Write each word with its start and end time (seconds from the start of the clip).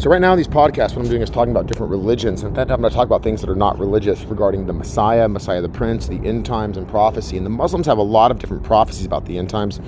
So 0.00 0.08
right 0.08 0.22
now, 0.22 0.34
these 0.34 0.48
podcasts, 0.48 0.96
what 0.96 1.04
I'm 1.04 1.10
doing 1.10 1.20
is 1.20 1.28
talking 1.28 1.50
about 1.50 1.66
different 1.66 1.90
religions. 1.90 2.42
And 2.42 2.56
then 2.56 2.70
I'm 2.70 2.80
going 2.80 2.88
to 2.90 2.96
talk 2.96 3.04
about 3.04 3.22
things 3.22 3.42
that 3.42 3.50
are 3.50 3.54
not 3.54 3.78
religious 3.78 4.22
regarding 4.22 4.64
the 4.64 4.72
Messiah, 4.72 5.28
Messiah 5.28 5.60
the 5.60 5.68
Prince, 5.68 6.08
the 6.08 6.26
end 6.26 6.46
times, 6.46 6.78
and 6.78 6.88
prophecy. 6.88 7.36
And 7.36 7.44
the 7.44 7.50
Muslims 7.50 7.84
have 7.84 7.98
a 7.98 8.02
lot 8.02 8.30
of 8.30 8.38
different 8.38 8.62
prophecies 8.62 9.04
about 9.04 9.26
the 9.26 9.36
end 9.36 9.50
times. 9.50 9.78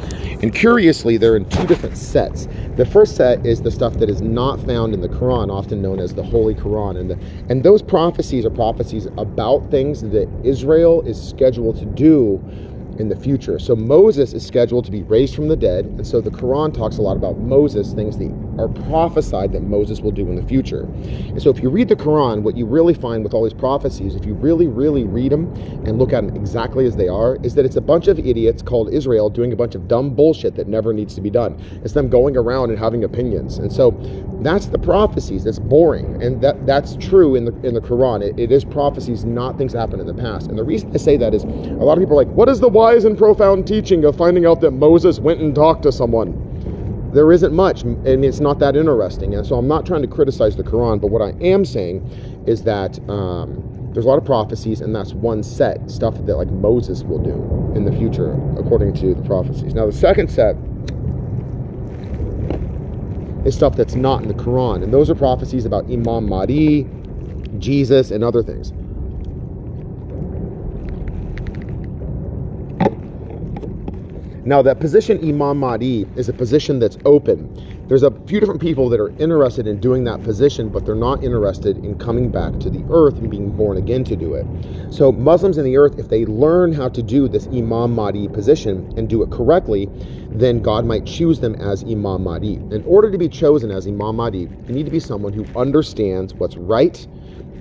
And 0.42 0.54
curiously, 0.54 1.16
they're 1.16 1.34
in 1.34 1.48
two 1.48 1.66
different 1.66 1.96
sets. 1.96 2.46
The 2.76 2.84
first 2.84 3.16
set 3.16 3.46
is 3.46 3.62
the 3.62 3.70
stuff 3.70 3.94
that 3.94 4.10
is 4.10 4.20
not 4.20 4.60
found 4.66 4.92
in 4.92 5.00
the 5.00 5.08
Quran, 5.08 5.50
often 5.50 5.80
known 5.80 5.98
as 5.98 6.12
the 6.12 6.22
Holy 6.22 6.54
Quran. 6.54 7.00
And, 7.00 7.12
the, 7.12 7.18
and 7.48 7.62
those 7.62 7.80
prophecies 7.80 8.44
are 8.44 8.50
prophecies 8.50 9.06
about 9.16 9.70
things 9.70 10.02
that 10.02 10.28
Israel 10.44 11.00
is 11.08 11.18
scheduled 11.26 11.78
to 11.78 11.86
do 11.86 12.38
in 12.98 13.08
the 13.08 13.16
future. 13.16 13.58
So 13.58 13.74
Moses 13.74 14.32
is 14.32 14.46
scheduled 14.46 14.84
to 14.84 14.90
be 14.90 15.02
raised 15.02 15.34
from 15.34 15.48
the 15.48 15.56
dead, 15.56 15.86
and 15.86 16.06
so 16.06 16.20
the 16.20 16.30
Quran 16.30 16.74
talks 16.74 16.98
a 16.98 17.02
lot 17.02 17.16
about 17.16 17.38
Moses, 17.38 17.92
things 17.92 18.18
that 18.18 18.30
are 18.58 18.68
prophesied 18.68 19.52
that 19.52 19.62
Moses 19.62 20.00
will 20.00 20.10
do 20.10 20.28
in 20.28 20.36
the 20.36 20.42
future. 20.42 20.82
And 20.82 21.40
so 21.40 21.50
if 21.50 21.62
you 21.62 21.70
read 21.70 21.88
the 21.88 21.96
Quran, 21.96 22.42
what 22.42 22.56
you 22.56 22.66
really 22.66 22.94
find 22.94 23.24
with 23.24 23.34
all 23.34 23.42
these 23.42 23.54
prophecies, 23.54 24.14
if 24.14 24.26
you 24.26 24.34
really, 24.34 24.66
really 24.66 25.04
read 25.04 25.32
them 25.32 25.52
and 25.86 25.98
look 25.98 26.12
at 26.12 26.26
them 26.26 26.36
exactly 26.36 26.86
as 26.86 26.96
they 26.96 27.08
are, 27.08 27.36
is 27.42 27.54
that 27.54 27.64
it's 27.64 27.76
a 27.76 27.80
bunch 27.80 28.08
of 28.08 28.18
idiots 28.18 28.62
called 28.62 28.92
Israel 28.92 29.30
doing 29.30 29.52
a 29.52 29.56
bunch 29.56 29.74
of 29.74 29.88
dumb 29.88 30.14
bullshit 30.14 30.54
that 30.56 30.68
never 30.68 30.92
needs 30.92 31.14
to 31.14 31.20
be 31.20 31.30
done. 31.30 31.60
It's 31.84 31.94
them 31.94 32.08
going 32.08 32.36
around 32.36 32.70
and 32.70 32.78
having 32.78 33.04
opinions. 33.04 33.58
And 33.58 33.72
so 33.72 33.90
that's 34.42 34.66
the 34.66 34.78
prophecies. 34.78 35.44
That's 35.44 35.58
boring. 35.58 36.22
And 36.22 36.40
that 36.42 36.66
that's 36.66 36.96
true 36.96 37.34
in 37.34 37.44
the 37.44 37.54
in 37.66 37.74
the 37.74 37.80
Quran. 37.80 38.22
It, 38.22 38.38
it 38.38 38.52
is 38.52 38.64
prophecies, 38.64 39.24
not 39.24 39.58
things 39.58 39.72
that 39.72 39.80
happened 39.80 40.00
in 40.00 40.06
the 40.06 40.14
past. 40.14 40.48
And 40.48 40.58
the 40.58 40.64
reason 40.64 40.90
I 40.92 40.98
say 40.98 41.16
that 41.16 41.34
is 41.34 41.44
a 41.44 41.46
lot 41.46 41.96
of 41.96 42.02
people 42.02 42.18
are 42.18 42.24
like, 42.24 42.34
what 42.34 42.48
is 42.48 42.60
the 42.60 42.68
wise 42.68 43.04
and 43.04 43.16
profound 43.16 43.66
teaching 43.66 44.04
of 44.04 44.16
finding 44.16 44.46
out 44.46 44.60
that 44.60 44.72
Moses 44.72 45.18
went 45.18 45.40
and 45.40 45.54
talked 45.54 45.82
to 45.84 45.92
someone? 45.92 46.51
There 47.12 47.30
isn't 47.30 47.52
much, 47.52 47.82
and 47.82 48.24
it's 48.24 48.40
not 48.40 48.58
that 48.60 48.74
interesting. 48.74 49.34
And 49.34 49.46
so 49.46 49.56
I'm 49.56 49.68
not 49.68 49.84
trying 49.84 50.02
to 50.02 50.08
criticize 50.08 50.56
the 50.56 50.62
Quran, 50.62 51.00
but 51.00 51.08
what 51.08 51.20
I 51.20 51.30
am 51.42 51.64
saying 51.64 52.08
is 52.46 52.62
that 52.64 52.98
um, 53.10 53.90
there's 53.92 54.06
a 54.06 54.08
lot 54.08 54.16
of 54.18 54.24
prophecies, 54.24 54.80
and 54.80 54.96
that's 54.96 55.12
one 55.12 55.42
set 55.42 55.90
stuff 55.90 56.14
that 56.14 56.36
like 56.36 56.48
Moses 56.48 57.02
will 57.02 57.18
do 57.18 57.34
in 57.76 57.84
the 57.84 57.92
future, 57.92 58.32
according 58.58 58.94
to 58.94 59.14
the 59.14 59.22
prophecies. 59.22 59.74
Now 59.74 59.84
the 59.84 59.92
second 59.92 60.30
set 60.30 60.56
is 63.44 63.54
stuff 63.54 63.76
that's 63.76 63.94
not 63.94 64.22
in 64.22 64.28
the 64.28 64.34
Quran, 64.34 64.82
and 64.82 64.92
those 64.92 65.10
are 65.10 65.14
prophecies 65.14 65.66
about 65.66 65.84
Imam 65.90 66.28
Mahdi, 66.28 66.88
Jesus, 67.58 68.10
and 68.10 68.24
other 68.24 68.42
things. 68.42 68.72
Now, 74.44 74.60
that 74.62 74.80
position 74.80 75.18
Imam 75.22 75.58
Mahdi 75.58 76.04
is 76.16 76.28
a 76.28 76.32
position 76.32 76.80
that's 76.80 76.98
open. 77.04 77.48
There's 77.86 78.02
a 78.02 78.10
few 78.26 78.40
different 78.40 78.60
people 78.60 78.88
that 78.88 78.98
are 78.98 79.12
interested 79.20 79.68
in 79.68 79.78
doing 79.78 80.02
that 80.04 80.24
position, 80.24 80.68
but 80.68 80.84
they're 80.84 80.96
not 80.96 81.22
interested 81.22 81.78
in 81.84 81.94
coming 81.94 82.28
back 82.28 82.58
to 82.60 82.70
the 82.70 82.84
earth 82.90 83.18
and 83.18 83.30
being 83.30 83.52
born 83.52 83.76
again 83.76 84.02
to 84.04 84.16
do 84.16 84.34
it. 84.34 84.44
So, 84.90 85.12
Muslims 85.12 85.58
in 85.58 85.64
the 85.64 85.76
earth, 85.76 85.94
if 85.96 86.08
they 86.08 86.26
learn 86.26 86.72
how 86.72 86.88
to 86.88 87.02
do 87.04 87.28
this 87.28 87.46
Imam 87.52 87.94
Mahdi 87.94 88.26
position 88.26 88.92
and 88.96 89.08
do 89.08 89.22
it 89.22 89.30
correctly, 89.30 89.88
then 90.32 90.60
God 90.60 90.84
might 90.86 91.06
choose 91.06 91.38
them 91.38 91.54
as 91.56 91.84
Imam 91.84 92.24
Mahdi. 92.24 92.58
In 92.72 92.82
order 92.84 93.12
to 93.12 93.18
be 93.18 93.28
chosen 93.28 93.70
as 93.70 93.86
Imam 93.86 94.16
Mahdi, 94.16 94.48
you 94.66 94.74
need 94.74 94.86
to 94.86 94.90
be 94.90 95.00
someone 95.00 95.32
who 95.32 95.46
understands 95.54 96.34
what's 96.34 96.56
right 96.56 97.06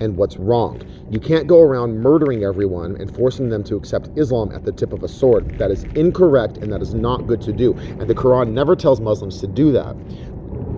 and 0.02 0.16
what's 0.16 0.36
wrong. 0.36 0.82
You 1.10 1.20
can't 1.20 1.46
go 1.46 1.60
around 1.60 2.00
murdering 2.00 2.42
everyone 2.44 2.96
and 2.96 3.14
forcing 3.14 3.48
them 3.48 3.62
to 3.64 3.76
accept 3.76 4.10
Islam 4.16 4.52
at 4.52 4.64
the 4.64 4.72
tip 4.72 4.92
of 4.92 5.02
a 5.02 5.08
sword. 5.08 5.58
That 5.58 5.70
is 5.70 5.84
incorrect 5.94 6.58
and 6.58 6.72
that 6.72 6.82
is 6.82 6.94
not 6.94 7.26
good 7.26 7.40
to 7.42 7.52
do. 7.52 7.74
And 7.74 8.02
the 8.02 8.14
Quran 8.14 8.50
never 8.52 8.74
tells 8.74 9.00
Muslims 9.00 9.40
to 9.40 9.46
do 9.46 9.72
that. 9.72 9.96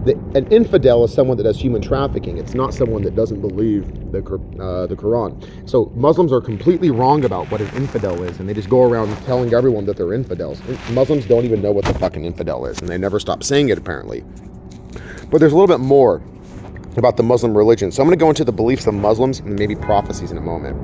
The, 0.04 0.12
an 0.34 0.46
infidel 0.52 1.02
is 1.04 1.14
someone 1.14 1.38
that 1.38 1.44
does 1.44 1.58
human 1.58 1.80
trafficking. 1.80 2.36
It's 2.36 2.52
not 2.52 2.74
someone 2.74 3.02
that 3.04 3.16
doesn't 3.16 3.40
believe 3.40 3.86
the, 4.12 4.18
uh, 4.18 4.86
the 4.86 4.96
Quran. 4.96 5.68
So 5.68 5.90
Muslims 5.94 6.30
are 6.30 6.42
completely 6.42 6.90
wrong 6.90 7.24
about 7.24 7.50
what 7.50 7.62
an 7.62 7.74
infidel 7.74 8.22
is, 8.22 8.38
and 8.38 8.46
they 8.46 8.52
just 8.52 8.68
go 8.68 8.82
around 8.82 9.16
telling 9.24 9.54
everyone 9.54 9.86
that 9.86 9.96
they're 9.96 10.12
infidels. 10.12 10.60
Muslims 10.90 11.24
don't 11.24 11.46
even 11.46 11.62
know 11.62 11.72
what 11.72 11.86
the 11.86 11.94
fucking 11.94 12.26
infidel 12.26 12.66
is, 12.66 12.80
and 12.80 12.88
they 12.90 12.98
never 12.98 13.18
stop 13.18 13.42
saying 13.42 13.70
it 13.70 13.78
apparently. 13.78 14.22
But 15.30 15.38
there's 15.38 15.52
a 15.52 15.56
little 15.56 15.74
bit 15.74 15.80
more 15.80 16.22
about 16.98 17.16
the 17.16 17.22
Muslim 17.22 17.56
religion. 17.56 17.90
So 17.92 18.02
I'm 18.02 18.08
going 18.08 18.18
to 18.18 18.22
go 18.22 18.28
into 18.28 18.44
the 18.44 18.52
beliefs 18.52 18.86
of 18.86 18.94
Muslims 18.94 19.40
and 19.40 19.58
maybe 19.58 19.74
prophecies 19.74 20.30
in 20.30 20.38
a 20.38 20.40
moment. 20.40 20.76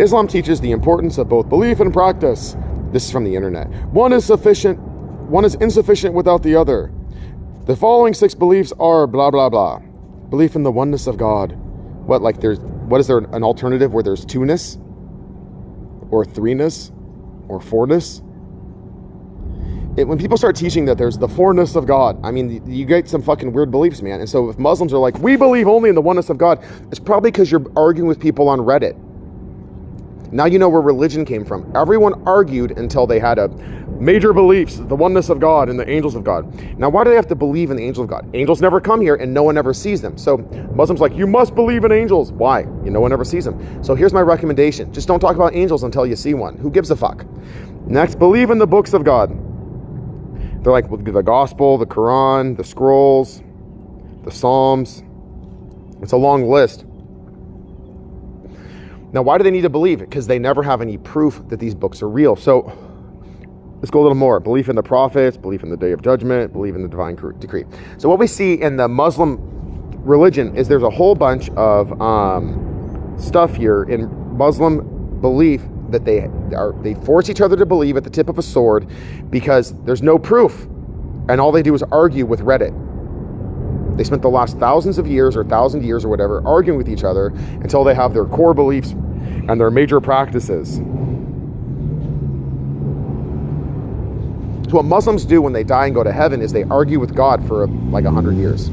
Islam 0.00 0.26
teaches 0.26 0.60
the 0.60 0.70
importance 0.70 1.18
of 1.18 1.28
both 1.28 1.48
belief 1.48 1.80
and 1.80 1.92
practice. 1.92 2.56
This 2.92 3.04
is 3.04 3.10
from 3.10 3.24
the 3.24 3.34
internet. 3.34 3.68
One 3.92 4.12
is 4.12 4.24
sufficient, 4.24 4.78
one 4.78 5.44
is 5.44 5.54
insufficient 5.56 6.14
without 6.14 6.42
the 6.42 6.54
other. 6.54 6.92
The 7.66 7.76
following 7.76 8.14
six 8.14 8.34
beliefs 8.34 8.72
are 8.80 9.06
blah 9.06 9.30
blah 9.30 9.48
blah. 9.48 9.78
Belief 10.30 10.56
in 10.56 10.62
the 10.62 10.72
oneness 10.72 11.06
of 11.06 11.16
God. 11.16 11.52
What 12.06 12.22
like 12.22 12.40
there's 12.40 12.58
what 12.58 13.00
is 13.00 13.06
there 13.06 13.18
an 13.18 13.42
alternative 13.42 13.94
where 13.94 14.02
there's 14.02 14.24
two-ness? 14.24 14.78
Or 16.10 16.24
threeness? 16.24 16.90
Or 17.48 17.60
fourness? 17.60 18.22
It, 19.96 20.08
when 20.08 20.18
people 20.18 20.36
start 20.36 20.56
teaching 20.56 20.84
that 20.86 20.96
there's 20.96 21.18
the 21.18 21.28
fourness 21.28 21.76
of 21.76 21.86
God, 21.86 22.18
I 22.24 22.30
mean, 22.30 22.64
you 22.70 22.84
get 22.84 23.08
some 23.08 23.20
fucking 23.20 23.52
weird 23.52 23.70
beliefs, 23.70 24.00
man. 24.00 24.20
And 24.20 24.28
so 24.28 24.48
if 24.48 24.58
Muslims 24.58 24.92
are 24.92 24.98
like, 24.98 25.18
we 25.18 25.36
believe 25.36 25.68
only 25.68 25.88
in 25.88 25.94
the 25.94 26.00
oneness 26.00 26.30
of 26.30 26.38
God, 26.38 26.64
it's 26.90 26.98
probably 26.98 27.30
because 27.30 27.50
you're 27.50 27.64
arguing 27.76 28.08
with 28.08 28.18
people 28.18 28.48
on 28.48 28.60
Reddit. 28.60 28.96
Now 30.32 30.46
you 30.46 30.58
know 30.58 30.70
where 30.70 30.80
religion 30.80 31.26
came 31.26 31.44
from. 31.44 31.70
Everyone 31.76 32.26
argued 32.26 32.78
until 32.78 33.06
they 33.06 33.18
had 33.18 33.38
a 33.38 33.48
major 34.00 34.32
beliefs, 34.32 34.76
the 34.76 34.96
oneness 34.96 35.28
of 35.28 35.38
God 35.38 35.68
and 35.68 35.78
the 35.78 35.88
angels 35.88 36.14
of 36.14 36.24
God. 36.24 36.52
Now, 36.78 36.88
why 36.88 37.04
do 37.04 37.10
they 37.10 37.16
have 37.16 37.28
to 37.28 37.34
believe 37.34 37.70
in 37.70 37.76
the 37.76 37.82
angels 37.84 38.04
of 38.04 38.10
God? 38.10 38.28
Angels 38.34 38.62
never 38.62 38.80
come 38.80 39.02
here 39.02 39.16
and 39.16 39.34
no 39.34 39.42
one 39.42 39.58
ever 39.58 39.74
sees 39.74 40.00
them. 40.00 40.16
So 40.16 40.38
Muslims 40.74 41.00
like, 41.00 41.14
you 41.14 41.26
must 41.26 41.54
believe 41.54 41.84
in 41.84 41.92
angels. 41.92 42.32
Why? 42.32 42.60
You 42.60 42.90
no 42.90 43.00
one 43.00 43.12
ever 43.12 43.26
sees 43.26 43.44
them. 43.44 43.84
So 43.84 43.94
here's 43.94 44.14
my 44.14 44.22
recommendation. 44.22 44.90
Just 44.90 45.06
don't 45.06 45.20
talk 45.20 45.36
about 45.36 45.54
angels 45.54 45.82
until 45.82 46.06
you 46.06 46.16
see 46.16 46.32
one. 46.32 46.56
Who 46.56 46.70
gives 46.70 46.90
a 46.90 46.96
fuck? 46.96 47.26
Next, 47.86 48.18
believe 48.18 48.50
in 48.50 48.58
the 48.58 48.66
books 48.66 48.94
of 48.94 49.04
God. 49.04 49.30
They're 50.62 50.72
like 50.72 50.88
the 50.88 51.22
gospel, 51.22 51.76
the 51.76 51.86
Quran, 51.86 52.56
the 52.56 52.62
scrolls, 52.64 53.42
the 54.22 54.30
Psalms. 54.30 55.02
It's 56.00 56.12
a 56.12 56.16
long 56.16 56.48
list. 56.48 56.84
Now, 59.12 59.22
why 59.22 59.38
do 59.38 59.44
they 59.44 59.50
need 59.50 59.62
to 59.62 59.68
believe 59.68 60.00
it? 60.00 60.08
Because 60.08 60.26
they 60.26 60.38
never 60.38 60.62
have 60.62 60.80
any 60.80 60.98
proof 60.98 61.42
that 61.48 61.58
these 61.58 61.74
books 61.74 62.00
are 62.00 62.08
real. 62.08 62.36
So 62.36 62.72
let's 63.76 63.90
go 63.90 64.00
a 64.00 64.02
little 64.02 64.16
more. 64.16 64.40
Belief 64.40 64.68
in 64.68 64.76
the 64.76 64.82
prophets, 64.82 65.36
belief 65.36 65.62
in 65.62 65.70
the 65.70 65.76
day 65.76 65.92
of 65.92 66.00
judgment, 66.00 66.52
belief 66.52 66.74
in 66.76 66.82
the 66.82 66.88
divine 66.88 67.16
decree. 67.38 67.64
So 67.98 68.08
what 68.08 68.18
we 68.18 68.26
see 68.26 68.54
in 68.54 68.76
the 68.76 68.88
Muslim 68.88 69.38
religion 70.02 70.56
is 70.56 70.68
there's 70.68 70.82
a 70.82 70.90
whole 70.90 71.14
bunch 71.14 71.50
of 71.50 72.00
um, 72.00 73.14
stuff 73.18 73.54
here 73.54 73.82
in 73.84 74.08
Muslim 74.36 75.20
belief 75.20 75.62
that 75.92 76.04
they 76.04 76.20
are 76.54 76.74
they 76.82 76.94
force 76.94 77.30
each 77.30 77.40
other 77.40 77.56
to 77.56 77.66
believe 77.66 77.96
at 77.96 78.04
the 78.04 78.10
tip 78.10 78.28
of 78.28 78.38
a 78.38 78.42
sword 78.42 78.86
because 79.30 79.74
there's 79.84 80.02
no 80.02 80.18
proof. 80.18 80.66
And 81.28 81.40
all 81.40 81.52
they 81.52 81.62
do 81.62 81.72
is 81.74 81.82
argue 81.84 82.26
with 82.26 82.40
reddit. 82.40 82.76
They 83.96 84.04
spent 84.04 84.22
the 84.22 84.28
last 84.28 84.58
thousands 84.58 84.98
of 84.98 85.06
years 85.06 85.36
or 85.36 85.44
thousand 85.44 85.84
years 85.84 86.04
or 86.04 86.08
whatever 86.08 86.42
arguing 86.46 86.78
with 86.78 86.88
each 86.88 87.04
other 87.04 87.28
until 87.60 87.84
they 87.84 87.94
have 87.94 88.14
their 88.14 88.24
core 88.24 88.54
beliefs 88.54 88.90
and 88.90 89.60
their 89.60 89.70
major 89.70 90.00
practices. 90.00 90.76
So 94.68 94.76
what 94.78 94.86
muslims 94.86 95.26
do 95.26 95.42
when 95.42 95.52
they 95.52 95.64
die 95.64 95.86
and 95.86 95.94
go 95.94 96.02
to 96.02 96.12
heaven 96.12 96.40
is 96.40 96.52
they 96.52 96.64
argue 96.64 96.98
with 96.98 97.14
god 97.14 97.46
for 97.46 97.66
like 97.66 98.04
a 98.06 98.10
hundred 98.10 98.36
years. 98.36 98.70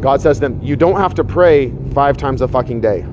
God 0.00 0.20
says 0.20 0.36
to 0.36 0.42
them, 0.42 0.62
You 0.62 0.76
don't 0.76 1.00
have 1.00 1.14
to 1.14 1.24
pray 1.24 1.72
five 1.92 2.16
times 2.16 2.42
a 2.42 2.48
fucking 2.48 2.80
day 2.80 3.04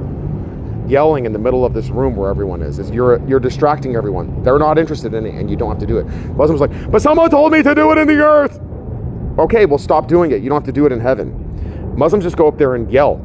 yelling 0.87 1.25
in 1.25 1.33
the 1.33 1.39
middle 1.39 1.65
of 1.65 1.73
this 1.73 1.89
room 1.89 2.15
where 2.15 2.29
everyone 2.29 2.61
is. 2.61 2.79
is 2.79 2.91
you're 2.91 3.25
you're 3.27 3.39
distracting 3.39 3.95
everyone. 3.95 4.43
They're 4.43 4.59
not 4.59 4.77
interested 4.77 5.13
in 5.13 5.25
it, 5.25 5.35
and 5.35 5.49
you 5.49 5.55
don't 5.55 5.69
have 5.69 5.79
to 5.79 5.85
do 5.85 5.97
it. 5.97 6.05
Muslims 6.35 6.61
like, 6.61 6.91
but 6.91 7.01
someone 7.01 7.29
told 7.29 7.51
me 7.51 7.63
to 7.63 7.75
do 7.75 7.91
it 7.91 7.97
in 7.97 8.07
the 8.07 8.17
earth. 8.17 8.59
Okay, 9.39 9.65
well 9.65 9.79
stop 9.79 10.07
doing 10.07 10.31
it. 10.31 10.41
You 10.41 10.49
don't 10.49 10.57
have 10.57 10.65
to 10.65 10.71
do 10.71 10.85
it 10.85 10.91
in 10.91 10.99
heaven. 10.99 11.95
Muslims 11.97 12.23
just 12.23 12.37
go 12.37 12.47
up 12.47 12.57
there 12.57 12.75
and 12.75 12.91
yell, 12.91 13.15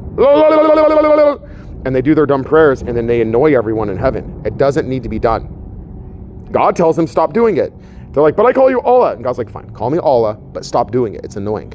and 1.84 1.94
they 1.94 2.02
do 2.02 2.14
their 2.14 2.26
dumb 2.26 2.42
prayers, 2.44 2.82
and 2.82 2.96
then 2.96 3.06
they 3.06 3.20
annoy 3.20 3.56
everyone 3.56 3.88
in 3.88 3.96
heaven. 3.96 4.42
It 4.44 4.58
doesn't 4.58 4.88
need 4.88 5.02
to 5.02 5.08
be 5.08 5.18
done. 5.18 6.48
God 6.52 6.74
tells 6.76 6.96
them 6.96 7.06
stop 7.06 7.32
doing 7.32 7.56
it. 7.58 7.72
They're 8.12 8.22
like, 8.22 8.36
but 8.36 8.46
I 8.46 8.52
call 8.52 8.70
you 8.70 8.80
Allah, 8.80 9.12
and 9.12 9.22
God's 9.22 9.38
like, 9.38 9.50
fine, 9.50 9.70
call 9.70 9.90
me 9.90 9.98
Allah, 9.98 10.34
but 10.34 10.64
stop 10.64 10.90
doing 10.90 11.14
it. 11.14 11.24
It's 11.24 11.36
annoying. 11.36 11.72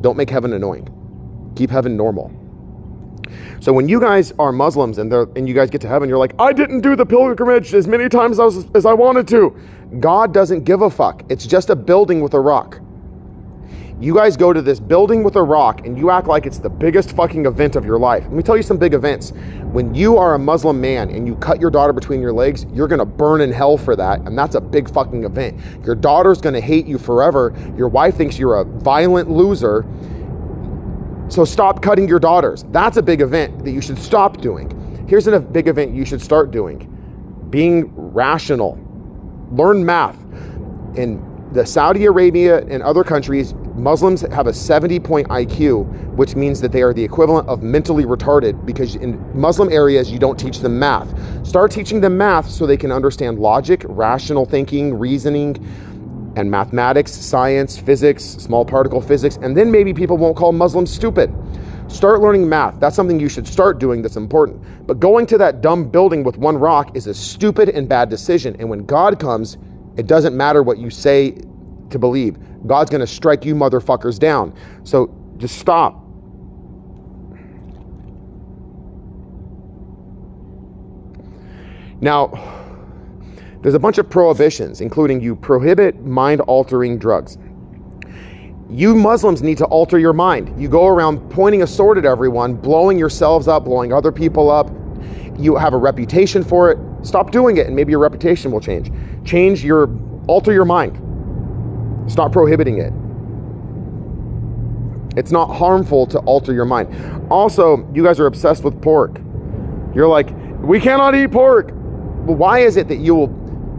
Don't 0.00 0.16
make 0.16 0.30
heaven 0.30 0.52
annoying. 0.52 0.88
Keep 1.56 1.70
heaven 1.70 1.96
normal. 1.96 2.30
So 3.60 3.72
when 3.72 3.88
you 3.88 4.00
guys 4.00 4.32
are 4.38 4.52
Muslims 4.52 4.98
and, 4.98 5.12
and 5.12 5.48
you 5.48 5.54
guys 5.54 5.70
get 5.70 5.80
to 5.82 5.88
heaven, 5.88 6.08
you're 6.08 6.18
like, 6.18 6.34
I 6.38 6.52
didn't 6.52 6.80
do 6.80 6.96
the 6.96 7.06
pilgrimage 7.06 7.74
as 7.74 7.86
many 7.86 8.08
times 8.08 8.40
as, 8.40 8.66
as 8.74 8.86
I 8.86 8.92
wanted 8.92 9.28
to. 9.28 9.56
God 10.00 10.34
doesn't 10.34 10.64
give 10.64 10.82
a 10.82 10.90
fuck. 10.90 11.22
It's 11.28 11.46
just 11.46 11.70
a 11.70 11.76
building 11.76 12.20
with 12.20 12.34
a 12.34 12.40
rock. 12.40 12.80
You 14.00 14.14
guys 14.14 14.36
go 14.36 14.52
to 14.52 14.62
this 14.62 14.78
building 14.78 15.24
with 15.24 15.34
a 15.34 15.42
rock 15.42 15.84
and 15.84 15.98
you 15.98 16.10
act 16.10 16.28
like 16.28 16.46
it's 16.46 16.58
the 16.58 16.70
biggest 16.70 17.16
fucking 17.16 17.46
event 17.46 17.74
of 17.74 17.84
your 17.84 17.98
life. 17.98 18.22
Let 18.22 18.32
me 18.32 18.44
tell 18.44 18.56
you 18.56 18.62
some 18.62 18.76
big 18.76 18.94
events. 18.94 19.32
When 19.72 19.92
you 19.92 20.16
are 20.16 20.34
a 20.34 20.38
Muslim 20.38 20.80
man 20.80 21.10
and 21.10 21.26
you 21.26 21.34
cut 21.34 21.60
your 21.60 21.70
daughter 21.70 21.92
between 21.92 22.20
your 22.20 22.32
legs, 22.32 22.64
you're 22.72 22.86
gonna 22.86 23.04
burn 23.04 23.40
in 23.40 23.50
hell 23.50 23.76
for 23.76 23.96
that. 23.96 24.20
And 24.20 24.38
that's 24.38 24.54
a 24.54 24.60
big 24.60 24.88
fucking 24.88 25.24
event. 25.24 25.58
Your 25.84 25.96
daughter's 25.96 26.40
gonna 26.40 26.60
hate 26.60 26.86
you 26.86 26.96
forever. 26.96 27.52
Your 27.76 27.88
wife 27.88 28.14
thinks 28.14 28.38
you're 28.38 28.60
a 28.60 28.64
violent 28.64 29.32
loser. 29.32 29.84
So 31.28 31.44
stop 31.44 31.82
cutting 31.82 32.08
your 32.08 32.18
daughters. 32.18 32.64
That's 32.70 32.96
a 32.96 33.02
big 33.02 33.20
event 33.20 33.64
that 33.64 33.70
you 33.70 33.82
should 33.82 33.98
stop 33.98 34.38
doing. 34.40 35.06
Here's 35.08 35.26
a 35.26 35.40
big 35.40 35.68
event 35.68 35.94
you 35.94 36.04
should 36.04 36.22
start 36.22 36.50
doing 36.50 36.94
being 37.50 37.90
rational. 37.94 38.78
Learn 39.50 39.84
math. 39.84 40.16
In 40.96 41.22
the 41.52 41.64
Saudi 41.64 42.04
Arabia 42.04 42.58
and 42.66 42.82
other 42.82 43.02
countries, 43.02 43.54
Muslims 43.74 44.20
have 44.32 44.46
a 44.46 44.52
70 44.52 45.00
point 45.00 45.28
IQ, 45.28 45.86
which 46.14 46.34
means 46.36 46.60
that 46.60 46.72
they 46.72 46.82
are 46.82 46.92
the 46.92 47.02
equivalent 47.02 47.48
of 47.48 47.62
mentally 47.62 48.04
retarded 48.04 48.66
because 48.66 48.96
in 48.96 49.18
Muslim 49.38 49.72
areas 49.72 50.10
you 50.10 50.18
don't 50.18 50.38
teach 50.38 50.58
them 50.58 50.78
math. 50.78 51.08
Start 51.46 51.70
teaching 51.70 52.00
them 52.00 52.18
math 52.18 52.48
so 52.50 52.66
they 52.66 52.76
can 52.76 52.92
understand 52.92 53.38
logic, 53.38 53.82
rational 53.88 54.44
thinking, 54.44 54.98
reasoning, 54.98 55.54
and 56.38 56.50
mathematics, 56.50 57.12
science, 57.12 57.76
physics, 57.78 58.22
small 58.24 58.64
particle 58.64 59.00
physics, 59.00 59.38
and 59.42 59.56
then 59.56 59.70
maybe 59.70 59.92
people 59.92 60.16
won't 60.16 60.36
call 60.36 60.52
Muslims 60.52 60.90
stupid. 60.90 61.34
Start 61.88 62.20
learning 62.20 62.48
math. 62.48 62.78
That's 62.78 62.94
something 62.94 63.18
you 63.18 63.28
should 63.28 63.48
start 63.48 63.80
doing 63.80 64.02
that's 64.02 64.16
important. 64.16 64.86
But 64.86 65.00
going 65.00 65.26
to 65.26 65.38
that 65.38 65.62
dumb 65.62 65.90
building 65.90 66.22
with 66.22 66.36
one 66.36 66.56
rock 66.56 66.96
is 66.96 67.06
a 67.06 67.14
stupid 67.14 67.70
and 67.70 67.88
bad 67.88 68.08
decision. 68.08 68.54
And 68.60 68.70
when 68.70 68.84
God 68.84 69.18
comes, 69.18 69.56
it 69.96 70.06
doesn't 70.06 70.36
matter 70.36 70.62
what 70.62 70.78
you 70.78 70.90
say 70.90 71.38
to 71.90 71.98
believe. 71.98 72.38
God's 72.66 72.90
going 72.90 73.00
to 73.00 73.06
strike 73.06 73.44
you 73.44 73.54
motherfuckers 73.54 74.18
down. 74.18 74.54
So 74.84 75.12
just 75.38 75.58
stop. 75.58 76.04
Now, 82.00 82.28
there's 83.62 83.74
a 83.74 83.78
bunch 83.78 83.98
of 83.98 84.08
prohibitions, 84.08 84.80
including 84.80 85.20
you 85.20 85.34
prohibit 85.34 86.04
mind 86.04 86.40
altering 86.42 86.98
drugs. 86.98 87.38
You 88.70 88.94
Muslims 88.94 89.42
need 89.42 89.58
to 89.58 89.64
alter 89.66 89.98
your 89.98 90.12
mind. 90.12 90.60
You 90.60 90.68
go 90.68 90.86
around 90.86 91.30
pointing 91.30 91.62
a 91.62 91.66
sword 91.66 91.98
at 91.98 92.04
everyone, 92.04 92.54
blowing 92.54 92.98
yourselves 92.98 93.48
up, 93.48 93.64
blowing 93.64 93.92
other 93.92 94.12
people 94.12 94.50
up. 94.50 94.70
You 95.38 95.56
have 95.56 95.72
a 95.72 95.78
reputation 95.78 96.44
for 96.44 96.70
it. 96.70 96.78
Stop 97.02 97.30
doing 97.30 97.56
it, 97.56 97.66
and 97.66 97.74
maybe 97.74 97.92
your 97.92 98.00
reputation 98.00 98.50
will 98.52 98.60
change. 98.60 98.92
Change 99.24 99.64
your, 99.64 99.88
alter 100.26 100.52
your 100.52 100.64
mind. 100.64 101.00
Stop 102.10 102.32
prohibiting 102.32 102.78
it. 102.78 102.92
It's 105.18 105.32
not 105.32 105.46
harmful 105.46 106.06
to 106.08 106.18
alter 106.20 106.52
your 106.52 106.64
mind. 106.64 106.94
Also, 107.30 107.88
you 107.94 108.04
guys 108.04 108.20
are 108.20 108.26
obsessed 108.26 108.62
with 108.62 108.80
pork. 108.82 109.18
You're 109.94 110.08
like, 110.08 110.30
we 110.60 110.78
cannot 110.78 111.14
eat 111.14 111.32
pork. 111.32 111.70
Why 111.72 112.60
is 112.60 112.76
it 112.76 112.88
that 112.88 112.96
you 112.96 113.14
will 113.14 113.28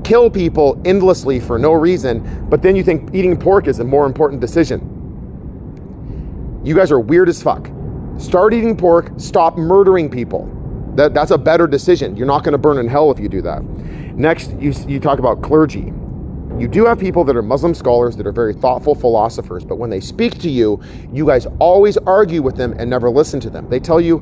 kill 0.03 0.29
people 0.29 0.81
endlessly 0.85 1.39
for 1.39 1.59
no 1.59 1.73
reason, 1.73 2.47
but 2.49 2.61
then 2.61 2.75
you 2.75 2.83
think 2.83 3.13
eating 3.13 3.37
pork 3.37 3.67
is 3.67 3.79
a 3.79 3.83
more 3.83 4.05
important 4.05 4.41
decision? 4.41 4.79
You 6.63 6.75
guys 6.75 6.91
are 6.91 6.99
weird 6.99 7.29
as 7.29 7.41
fuck. 7.41 7.69
Start 8.17 8.53
eating 8.53 8.75
pork, 8.75 9.11
stop 9.17 9.57
murdering 9.57 10.09
people. 10.09 10.47
That, 10.95 11.13
that's 11.13 11.31
a 11.31 11.37
better 11.37 11.67
decision. 11.67 12.17
You're 12.17 12.27
not 12.27 12.43
going 12.43 12.51
to 12.51 12.57
burn 12.57 12.77
in 12.77 12.87
hell 12.87 13.11
if 13.11 13.19
you 13.19 13.29
do 13.29 13.41
that. 13.43 13.63
Next, 14.15 14.51
you, 14.59 14.73
you 14.87 14.99
talk 14.99 15.19
about 15.19 15.41
clergy. 15.41 15.93
You 16.57 16.67
do 16.67 16.85
have 16.85 16.99
people 16.99 17.23
that 17.23 17.37
are 17.37 17.41
Muslim 17.41 17.73
scholars 17.73 18.17
that 18.17 18.27
are 18.27 18.33
very 18.33 18.53
thoughtful 18.53 18.93
philosophers, 18.93 19.63
but 19.63 19.77
when 19.77 19.89
they 19.89 20.01
speak 20.01 20.39
to 20.39 20.49
you, 20.49 20.81
you 21.13 21.25
guys 21.25 21.47
always 21.59 21.95
argue 21.99 22.41
with 22.41 22.57
them 22.57 22.75
and 22.77 22.89
never 22.89 23.09
listen 23.09 23.39
to 23.39 23.49
them. 23.49 23.69
They 23.69 23.79
tell 23.79 24.01
you 24.01 24.17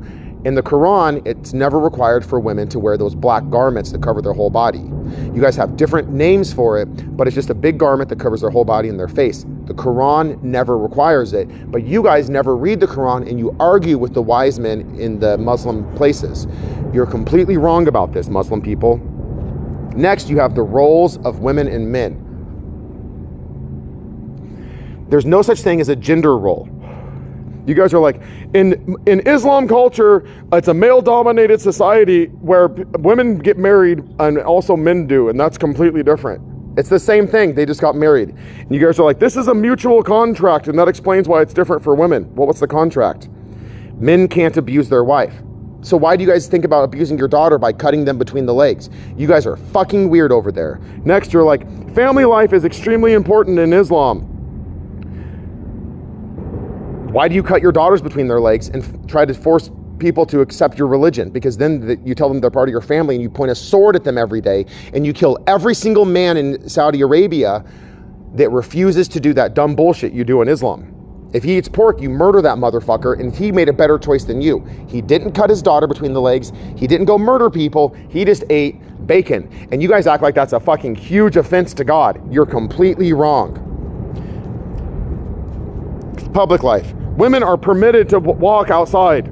in 0.46 0.54
the 0.54 0.62
Quran, 0.62 1.26
it's 1.26 1.54
never 1.54 1.80
required 1.80 2.24
for 2.24 2.40
women 2.40 2.70
to 2.70 2.78
wear 2.78 2.96
those 2.96 3.16
black 3.16 3.50
garments 3.50 3.92
that 3.92 4.04
cover 4.04 4.22
their 4.22 4.34
whole 4.34 4.52
body. 4.52 4.84
You 5.34 5.42
guys 5.42 5.56
have 5.56 5.78
different 5.78 6.10
names 6.10 6.54
for 6.54 6.80
it, 6.80 6.86
but 7.18 7.28
it's 7.28 7.36
just 7.36 7.50
a 7.50 7.56
big 7.56 7.78
garment 7.78 8.10
that 8.10 8.20
covers 8.20 8.42
their 8.42 8.50
whole 8.50 8.66
body 8.66 8.90
and 8.90 9.00
their 9.00 9.08
face. 9.08 9.46
The 9.66 9.74
Quran 9.74 10.42
never 10.42 10.78
requires 10.78 11.34
it, 11.34 11.48
but 11.72 11.84
you 11.86 12.04
guys 12.04 12.30
never 12.30 12.56
read 12.56 12.80
the 12.80 12.88
Quran 12.88 13.30
and 13.30 13.40
you 13.40 13.56
argue 13.60 13.98
with 13.98 14.14
the 14.14 14.22
wise 14.22 14.60
men 14.60 14.82
in 15.00 15.20
the 15.20 15.38
Muslim 15.38 15.94
places. 15.96 16.48
You're 16.94 17.06
completely 17.06 17.58
wrong 17.58 17.88
about 17.88 18.14
this, 18.14 18.30
Muslim 18.30 18.62
people. 18.62 18.98
Next, 19.96 20.30
you 20.30 20.40
have 20.40 20.56
the 20.56 20.62
roles 20.62 21.18
of 21.26 21.40
women 21.40 21.68
and 21.68 21.92
men. 21.92 22.24
There's 25.10 25.26
no 25.26 25.42
such 25.42 25.62
thing 25.62 25.82
as 25.82 25.90
a 25.90 25.96
gender 25.96 26.38
role. 26.38 26.70
You 27.68 27.76
guys 27.76 27.94
are 27.94 28.00
like, 28.00 28.22
in 28.54 28.96
in 29.06 29.20
Islam 29.28 29.68
culture, 29.68 30.26
it's 30.54 30.70
a 30.70 30.74
male 30.74 31.02
dominated 31.02 31.60
society 31.60 32.28
where 32.28 32.70
women 33.00 33.38
get 33.38 33.58
married 33.58 34.04
and 34.20 34.40
also 34.40 34.78
men 34.78 35.06
do, 35.06 35.28
and 35.28 35.38
that's 35.38 35.58
completely 35.58 36.02
different. 36.02 36.42
It's 36.78 36.88
the 36.88 37.00
same 37.00 37.28
thing, 37.28 37.56
they 37.56 37.66
just 37.66 37.82
got 37.82 37.96
married. 37.96 38.30
And 38.30 38.72
you 38.72 38.80
guys 38.80 39.00
are 39.00 39.04
like, 39.04 39.20
this 39.20 39.36
is 39.36 39.50
a 39.50 39.54
mutual 39.54 40.02
contract, 40.02 40.68
and 40.68 40.80
that 40.80 40.88
explains 40.88 41.28
why 41.28 41.42
it's 41.42 41.54
different 41.54 41.84
for 41.84 41.94
women. 41.94 42.34
Well, 42.36 42.48
what's 42.48 42.62
the 42.62 42.68
contract? 42.68 43.28
Men 43.96 44.30
can't 44.30 44.56
abuse 44.56 44.88
their 44.88 45.04
wife. 45.04 45.34
So 45.82 45.98
why 45.98 46.16
do 46.16 46.24
you 46.24 46.30
guys 46.30 46.48
think 46.48 46.66
about 46.66 46.84
abusing 46.84 47.18
your 47.18 47.28
daughter 47.28 47.58
by 47.58 47.74
cutting 47.74 48.06
them 48.06 48.18
between 48.18 48.46
the 48.46 48.54
legs? 48.54 48.90
You 49.18 49.28
guys 49.28 49.46
are 49.46 49.58
fucking 49.58 50.10
weird 50.10 50.32
over 50.32 50.52
there. 50.52 50.80
Next, 51.04 51.34
you're 51.34 51.44
like, 51.44 51.66
family 51.94 52.24
life 52.24 52.54
is 52.54 52.64
extremely 52.64 53.14
important 53.14 53.60
in 53.60 53.74
Islam. 53.74 54.37
Why 57.12 57.30
do 57.30 57.36
you 57.36 57.42
cut 57.42 57.62
your 57.62 57.72
daughters 57.72 58.02
between 58.02 58.28
their 58.28 58.42
legs 58.42 58.68
and 58.68 58.84
f- 58.84 59.08
try 59.08 59.24
to 59.24 59.34
force 59.34 59.72
people 59.98 60.26
to 60.26 60.42
accept 60.42 60.78
your 60.78 60.88
religion? 60.88 61.30
Because 61.30 61.56
then 61.56 61.80
the, 61.80 61.96
you 62.04 62.14
tell 62.14 62.28
them 62.28 62.42
they're 62.42 62.52
part 62.52 62.68
of 62.68 62.72
your 62.72 62.82
family 62.82 63.16
and 63.16 63.22
you 63.22 63.30
point 63.30 63.50
a 63.50 63.56
sword 63.56 63.96
at 63.96 64.04
them 64.04 64.18
every 64.18 64.42
day 64.42 64.66
and 64.94 65.06
you 65.06 65.14
kill 65.14 65.38
every 65.48 65.74
single 65.74 66.04
man 66.04 66.36
in 66.36 66.68
Saudi 66.68 67.00
Arabia 67.00 67.64
that 68.36 68.50
refuses 68.52 69.08
to 69.08 69.22
do 69.22 69.34
that 69.34 69.54
dumb 69.54 69.74
bullshit 69.74 70.12
you 70.12 70.26
do 70.26 70.42
in 70.42 70.50
Islam. 70.50 70.94
If 71.34 71.44
he 71.44 71.58
eats 71.58 71.70
pork, 71.70 72.02
you 72.02 72.10
murder 72.10 72.42
that 72.42 72.58
motherfucker, 72.58 73.20
and 73.20 73.34
he 73.34 73.52
made 73.52 73.70
a 73.70 73.74
better 73.74 73.98
choice 73.98 74.26
than 74.26 74.42
you. 74.42 74.66
He 74.88 75.02
didn't 75.02 75.32
cut 75.32 75.50
his 75.50 75.62
daughter 75.62 75.88
between 75.88 76.14
the 76.14 76.22
legs. 76.22 76.52
He 76.76 76.88
didn't 76.88 77.06
go 77.06 77.18
murder 77.18 77.50
people. 77.50 77.96
He 78.10 78.26
just 78.26 78.44
ate 78.50 78.76
bacon. 79.08 79.50
And 79.72 79.82
you 79.82 79.88
guys 79.90 80.08
act 80.08 80.24
like 80.24 80.36
that's 80.36 80.54
a 80.54 80.60
fucking 80.60 80.96
huge 80.96 81.38
offense 81.38 81.74
to 81.76 81.84
God. 81.84 82.22
You're 82.34 82.46
completely 82.46 83.14
wrong. 83.14 83.67
Public 86.38 86.62
life. 86.62 86.94
Women 87.18 87.42
are 87.42 87.58
permitted 87.58 88.08
to 88.10 88.20
walk 88.20 88.70
outside. 88.70 89.28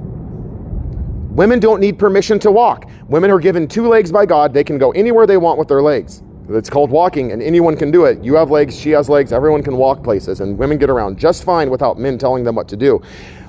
Women 1.29 1.59
don't 1.59 1.79
need 1.79 1.99
permission 1.99 2.39
to 2.39 2.49
walk. 2.49 2.89
Women 3.09 3.29
are 3.29 3.37
given 3.37 3.67
two 3.67 3.87
legs 3.87 4.11
by 4.11 4.25
God. 4.25 4.55
They 4.55 4.63
can 4.63 4.79
go 4.79 4.89
anywhere 4.93 5.27
they 5.27 5.37
want 5.37 5.59
with 5.59 5.67
their 5.67 5.83
legs. 5.83 6.23
It's 6.49 6.67
called 6.67 6.89
walking, 6.89 7.31
and 7.31 7.43
anyone 7.43 7.77
can 7.77 7.91
do 7.91 8.05
it. 8.05 8.23
You 8.23 8.33
have 8.33 8.49
legs, 8.49 8.75
she 8.75 8.89
has 8.89 9.07
legs, 9.07 9.31
everyone 9.31 9.61
can 9.61 9.77
walk 9.77 10.03
places, 10.03 10.39
and 10.39 10.57
women 10.57 10.79
get 10.79 10.89
around 10.89 11.19
just 11.19 11.43
fine 11.43 11.69
without 11.69 11.99
men 11.99 12.17
telling 12.17 12.43
them 12.43 12.55
what 12.55 12.67
to 12.69 12.75
do. 12.75 12.99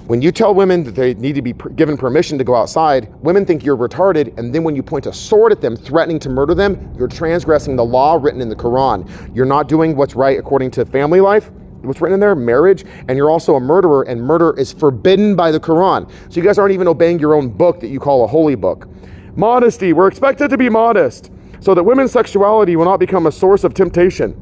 When 0.07 0.21
you 0.21 0.33
tell 0.33 0.55
women 0.55 0.85
that 0.85 0.95
they 0.95 1.15
need 1.15 1.35
to 1.37 1.43
be 1.43 1.55
given 1.55 1.97
permission 1.97 2.37
to 2.37 2.45
go 2.45 2.55
outside, 2.55 3.11
women 3.23 3.47
think 3.47 3.65
you're 3.65 3.75
retarded, 3.75 4.37
and 4.37 4.55
then 4.55 4.65
when 4.65 4.77
you 4.77 4.83
point 4.83 5.07
a 5.07 5.15
sword 5.15 5.51
at 5.51 5.63
them, 5.63 5.77
threatening 5.77 6.19
to 6.19 6.29
murder 6.29 6.55
them, 6.55 6.95
you're 6.99 7.09
transgressing 7.09 7.75
the 7.75 7.85
law 7.87 8.19
written 8.21 8.43
in 8.43 8.51
the 8.51 8.55
Quran. 8.55 9.35
You're 9.35 9.47
not 9.47 9.67
doing 9.67 9.97
what's 9.97 10.15
right 10.15 10.39
according 10.39 10.73
to 10.73 10.85
family 10.85 11.23
life, 11.23 11.51
what's 11.87 12.01
written 12.01 12.15
in 12.15 12.21
there, 12.21 12.35
marriage, 12.35 12.85
and 13.09 13.17
you're 13.17 13.31
also 13.31 13.57
a 13.57 13.61
murderer, 13.61 14.03
and 14.03 14.21
murder 14.21 14.59
is 14.59 14.73
forbidden 14.73 15.37
by 15.37 15.51
the 15.51 15.61
Quran. 15.61 16.11
So 16.29 16.41
you 16.41 16.43
guys 16.43 16.59
aren't 16.59 16.73
even 16.73 16.89
obeying 16.89 17.19
your 17.19 17.35
own 17.35 17.49
book 17.49 17.81
that 17.81 17.89
you 17.89 18.01
call 18.01 18.25
a 18.25 18.27
holy 18.27 18.55
book. 18.55 18.89
Modesty, 19.37 19.93
we're 19.93 20.09
expected 20.09 20.49
to 20.51 20.57
be 20.57 20.69
modest 20.69 21.31
so 21.61 21.75
that 21.75 21.83
women's 21.83 22.13
sexuality 22.13 22.77
will 22.77 22.85
not 22.85 22.99
become 22.99 23.27
a 23.27 23.33
source 23.33 23.65
of 23.65 23.75
temptation. 23.75 24.35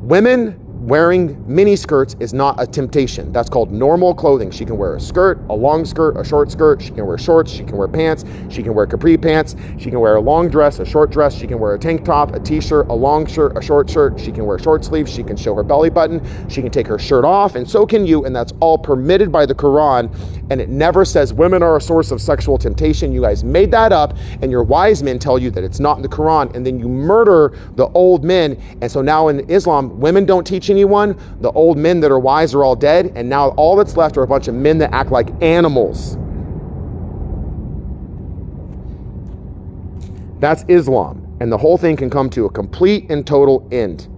Women 0.00 0.58
wearing 0.88 1.36
mini 1.46 1.76
skirts 1.76 2.16
is 2.18 2.32
not 2.32 2.56
a 2.58 2.66
temptation. 2.66 3.30
That's 3.30 3.50
called 3.50 3.70
normal 3.70 4.14
clothing. 4.14 4.50
She 4.50 4.64
can 4.64 4.78
wear 4.78 4.96
a 4.96 5.00
skirt, 5.00 5.38
a 5.50 5.54
long 5.54 5.84
skirt, 5.84 6.16
a 6.16 6.24
short 6.24 6.50
skirt. 6.50 6.80
She 6.80 6.90
can 6.90 7.06
wear 7.06 7.18
shorts. 7.18 7.52
She 7.52 7.62
can 7.62 7.76
wear 7.76 7.88
pants. 7.88 8.24
She 8.48 8.62
can 8.62 8.74
wear 8.74 8.86
capri 8.86 9.18
pants. 9.18 9.54
She 9.78 9.90
can 9.90 10.00
wear 10.00 10.16
a 10.16 10.20
long 10.20 10.48
dress, 10.48 10.78
a 10.78 10.86
short 10.86 11.10
dress. 11.10 11.36
She 11.36 11.46
can 11.46 11.58
wear 11.58 11.74
a 11.74 11.78
tank 11.78 12.06
top, 12.06 12.34
a 12.34 12.40
t 12.40 12.60
shirt, 12.60 12.88
a 12.88 12.94
long 12.94 13.26
shirt, 13.26 13.56
a 13.56 13.62
short 13.62 13.90
shirt. 13.90 14.18
She 14.18 14.32
can 14.32 14.46
wear 14.46 14.58
short 14.58 14.82
sleeves. 14.82 15.12
She 15.12 15.22
can 15.22 15.36
show 15.36 15.54
her 15.54 15.62
belly 15.62 15.90
button. 15.90 16.22
She 16.48 16.62
can 16.62 16.70
take 16.70 16.86
her 16.86 16.98
shirt 16.98 17.24
off, 17.24 17.54
and 17.54 17.68
so 17.68 17.84
can 17.84 18.06
you. 18.06 18.24
And 18.24 18.34
that's 18.34 18.54
all 18.60 18.78
permitted 18.78 19.30
by 19.30 19.44
the 19.44 19.54
Quran. 19.54 20.10
And 20.50 20.60
it 20.60 20.70
never 20.70 21.04
says 21.04 21.34
women 21.34 21.62
are 21.62 21.76
a 21.76 21.80
source 21.80 22.10
of 22.10 22.22
sexual 22.22 22.56
temptation. 22.56 23.12
You 23.12 23.20
guys 23.20 23.44
made 23.44 23.70
that 23.72 23.92
up, 23.92 24.16
and 24.40 24.50
your 24.50 24.62
wise 24.62 25.02
men 25.02 25.18
tell 25.18 25.38
you 25.38 25.50
that 25.50 25.62
it's 25.64 25.80
not 25.80 25.96
in 25.96 26.02
the 26.02 26.08
Quran. 26.08 26.54
And 26.54 26.64
then 26.64 26.80
you 26.80 26.88
murder 26.88 27.54
the 27.76 27.88
old 27.88 28.24
men. 28.24 28.58
And 28.80 28.90
so 28.90 29.02
now 29.02 29.28
in 29.28 29.40
Islam, 29.50 30.00
women 30.00 30.24
don't 30.24 30.46
teach 30.46 30.70
anyone. 30.78 31.18
The 31.40 31.50
old 31.52 31.76
men 31.76 32.00
that 32.00 32.10
are 32.10 32.18
wise 32.20 32.54
are 32.54 32.64
all 32.64 32.76
dead. 32.76 33.12
And 33.16 33.28
now 33.28 33.48
all 33.50 33.76
that's 33.76 33.96
left 33.96 34.16
are 34.16 34.22
a 34.22 34.26
bunch 34.26 34.48
of 34.48 34.54
men 34.54 34.78
that 34.78 34.92
act 34.92 35.10
like 35.10 35.30
animals. 35.42 36.16
That's 40.40 40.64
Islam. 40.68 41.24
And 41.40 41.50
the 41.50 41.58
whole 41.58 41.76
thing 41.76 41.96
can 41.96 42.10
come 42.10 42.30
to 42.30 42.46
a 42.46 42.50
complete 42.50 43.10
and 43.10 43.26
total 43.26 43.66
end. 43.72 44.08